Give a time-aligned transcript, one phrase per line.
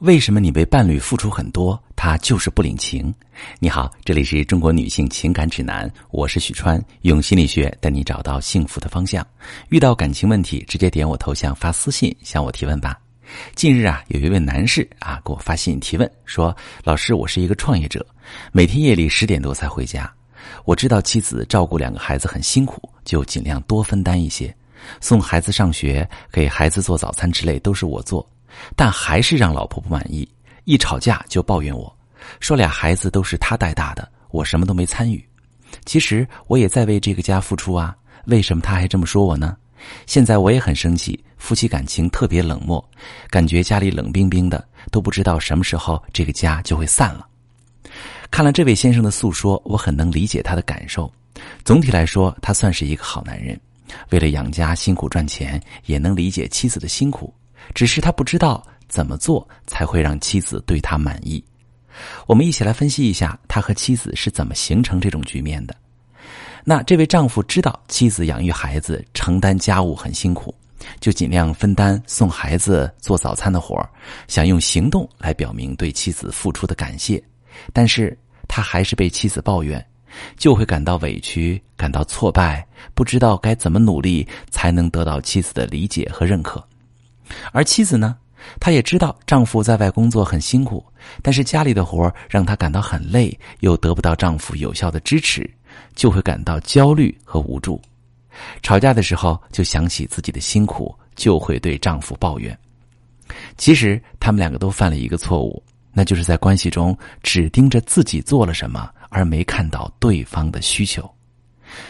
[0.00, 3.14] 为什么你为伴侣付出很多，他就是不领情？
[3.58, 9.26] 你好，这里是中国女性情感指南，我是许川，用心理学带你找到幸福的方向。
[9.68, 12.98] 遇到感情问题，直接点我头像发私信向我提问吧。
[13.54, 18.04] 近日啊，有一位男士啊给我发信提问说：“老师，我是一个创业者，
[18.52, 20.10] 每天夜里十点多才回家。
[20.64, 24.54] 我知道妻子照顾两个孩子很辛苦，就尽量多分担一些，
[24.98, 28.26] 送孩子上学、给孩子做早餐之类都是我做。”
[28.76, 30.28] 但还是让老婆不满意，
[30.64, 31.94] 一吵架就抱怨我，
[32.40, 35.24] 说俩孩子都是他带大的，我什么都没参与。
[35.84, 39.56] 其实我也在为这个家付出啊，为什么他还这么说我呢？
[40.06, 42.84] 现在我也很生气，夫妻感情特别冷漠，
[43.30, 47.26] 感觉家里冷冰冰的，都不知道什么时候这个家就会散了。
[48.30, 51.10] 看了这位先生的诉说，我很能理解他的感受。
[51.64, 53.58] 总体来说，他算是一个好男人，
[54.10, 57.32] 为了养家辛苦赚钱，也能理解妻子的辛苦。
[57.74, 61.42] 只是他不知道怎么做才会让妻子对他满意。
[62.26, 65.74] 我们一起来分析一下他和妻子是怎么形成这种局面的。
[66.64, 70.54] 那这位丈夫知道妻子养育孩子、承担家务很辛苦，
[71.00, 73.88] 就尽量分担送孩子、做早餐的活儿，
[74.28, 77.22] 想用行动来表明对妻子付出的感谢。
[77.72, 79.84] 但是他还是被妻子抱怨，
[80.36, 86.62] 就会感到委屈、感到挫败，不知道该怎么努力才能得到妻子的理解和认可。
[87.52, 88.16] 而妻子呢，
[88.58, 90.84] 她也知道丈夫在外工作很辛苦，
[91.22, 95.48] 但是家里的活让她感到很累，又得不到丈夫有效的支持，
[95.94, 97.80] 就会感到焦虑和无助。
[98.62, 102.56] 吵架的时候就想起自己的辛苦，就会对丈夫抱怨。
[103.56, 111.08] 其实他们两个都犯了一个错误，那就是在关系中只盯着自己做了什么，而没看到对方的需求。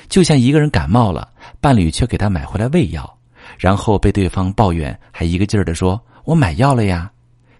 [0.08, 1.30] 就像一个人感冒了，
[1.60, 3.18] 伴侣却给他买回来胃药。
[3.60, 7.12] 然后被对方抱怨，还一个劲儿的说：“我买药了呀，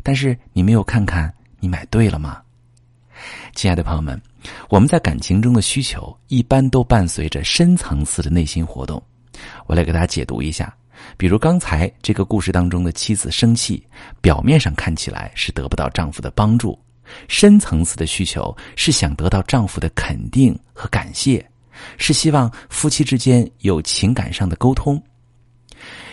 [0.03, 2.41] 但是你没有看看你买对了吗？”
[3.55, 4.19] 亲爱的朋友们，
[4.71, 9.03] 我们在感情中的需求一般都伴随着深层次的内心活动。
[9.67, 10.75] 我来给大家解读一下，
[11.19, 13.87] 比如刚才这个故事当中的妻子生气，
[14.23, 16.79] 表面上看起来是得不到丈夫的帮助，
[17.29, 21.47] 深层次的需求是想得到丈夫的肯定和感谢，
[21.99, 25.03] 是希望夫妻之间有情感上的沟通。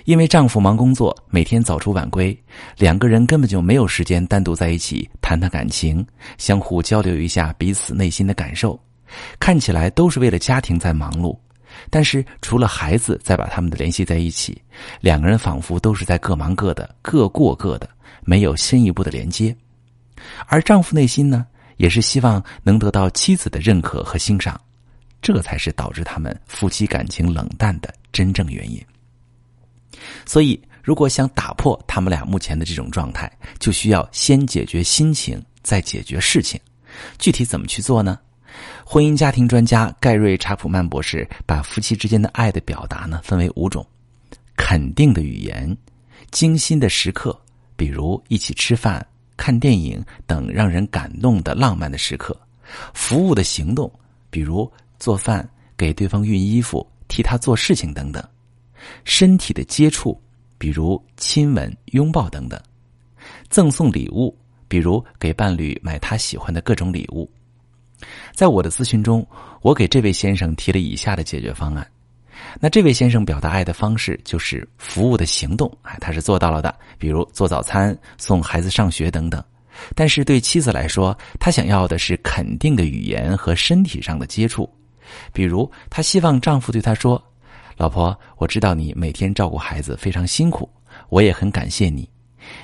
[0.08, 2.36] 因为丈夫忙工作，每天早出晚归，
[2.78, 6.06] 两个人根本就没有时间单独在一起谈谈感情，
[6.38, 8.80] 相互交流一下彼此内心的感受。
[9.38, 11.38] 看起来都是为了家庭在忙碌，
[11.90, 14.62] 但是除了孩子在把他们的联系在一起，
[15.02, 17.90] 两个人仿佛都是在各忙各的，各过各的，
[18.22, 19.54] 没有深一步的连接。
[20.46, 21.46] 而丈夫内心呢，
[21.76, 24.58] 也是希望能得到妻子的认可和欣赏，
[25.22, 28.82] 这才是导致他们夫妻感情冷淡的真正原因。
[30.26, 36.60] 所以，如果想打破他们俩目前的这种状态，就需要先解决心情，再解决事情。
[37.20, 38.18] 具体怎么去做呢？
[38.84, 43.86] 婚姻家庭专家盖瑞查普曼博士把夫妻之间的爱的表达呢分为五种：
[44.56, 45.78] 肯定的语言、
[46.32, 47.40] 精心的时刻，
[47.76, 49.06] 比如一起吃饭、
[49.36, 52.34] 看电影等让人感动的浪漫的时刻；
[52.94, 53.92] 服务的行动，
[54.32, 58.24] 比如做饭、给对方熨衣服、替他做事情等等。
[59.04, 60.20] 身体的接触，
[60.58, 62.60] 比如亲吻、拥抱等等；
[63.50, 64.36] 赠送礼物，
[64.68, 67.30] 比如给伴侣买他喜欢的各种礼物。
[68.34, 69.28] 在我的咨询中，
[69.62, 71.88] 我给这位先生提了以下的解决方案。
[72.60, 79.44] 那这位先生表达爱的方式就是服务的行动，哎，他是做到了的，比如做早餐、送孩子上学等等。
[79.96, 84.68] 但是对妻子来说，她想要的是肯定的语言和身体上的接触，
[85.34, 87.24] 比如她希望丈夫对她说。
[87.78, 90.68] 老婆，我知道你每天照顾孩子非常辛苦，
[91.10, 92.10] 我也很感谢你。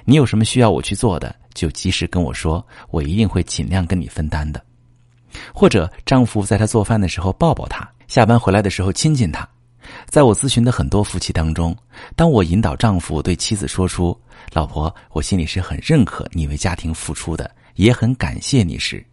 [0.06, 4.59] 你有什么需要我去做的，就及时跟我说，我一定会尽量跟你分担的。
[5.53, 9.47] 或者，丈夫在他做饭的时候抱抱他，下班回来的时候亲亲他。
[10.07, 11.75] 在我咨询的很多夫妻当中，
[12.16, 14.19] 当我引导丈夫对妻子说出
[14.53, 19.06] “老婆，我心里是很认可你为家庭付出的，也很感谢你”时，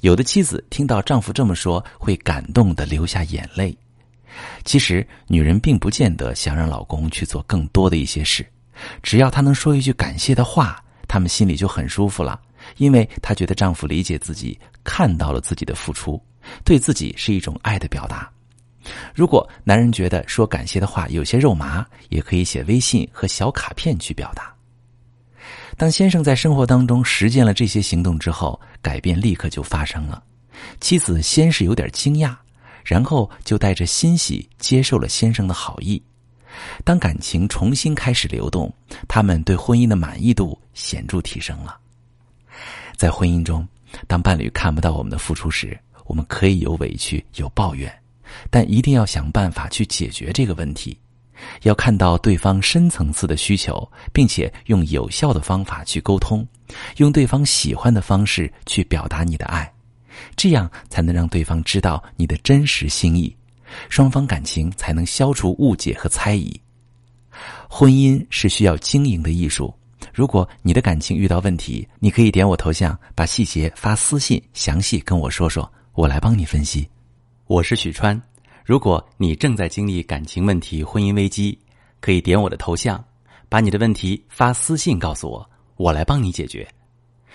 [0.00, 3.76] 有的妻子听到丈夫这么说，会感动的流下眼泪。
[4.64, 8.46] 其实，女人并不见得想让老公去做更多的一些事，
[9.02, 12.40] 只要她能说一句感谢的话，她们心里就很舒服了，
[12.76, 16.20] 因为她觉得丈夫理解自己，看到了自己的付出，
[16.64, 18.30] 对自己是一种爱的表达。
[19.14, 24.54] 如果男人觉得说感谢的话有些肉麻，也可以写微信和小卡片去表达。
[25.76, 30.22] 当先生在生活当中实践了这些行动之后，改变立刻就发生了。
[30.80, 32.34] 妻子先是有点惊讶。
[32.86, 36.00] 然后就带着欣喜接受了先生的好意。
[36.84, 38.72] 当感情重新开始流动，
[39.08, 41.76] 他们对婚姻的满意度显著提升了。
[42.96, 43.66] 在婚姻中，
[44.06, 47.92] 当伴侣看不到我们的付出时，我们可以有委屈、有抱怨，
[48.48, 50.96] 但一定要想办法去解决这个问题。
[51.64, 56.46] 要看到对方深层次的需求，并且用有效的方法去沟通，
[56.96, 59.70] 用对方喜欢的方式去表达你的爱，
[60.36, 63.34] 这样才能让对方知道你的真实心意，
[63.88, 66.60] 双方感情才能消除误解和猜疑。
[67.68, 69.74] 婚姻是需要经营的艺术。
[70.14, 76.88] 如果你的感情遇到问题，你可以点我头像，把细节发私信，详细跟我说说，我来帮你分析。
[77.46, 78.20] 我是许川。
[78.64, 81.58] 如果你正在经历感情问题、婚姻危机，
[82.00, 83.04] 可以点我的头像，
[83.48, 86.66] 把你的问题发私信告诉我，我来帮你解决。